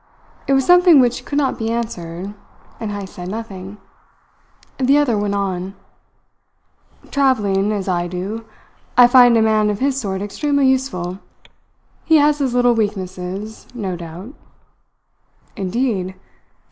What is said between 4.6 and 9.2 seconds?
The other went on: "Travelling as I do, I